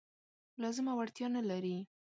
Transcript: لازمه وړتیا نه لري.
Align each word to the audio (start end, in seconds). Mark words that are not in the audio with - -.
لازمه 0.61 0.93
وړتیا 0.95 1.27
نه 1.35 1.41
لري. 1.49 1.77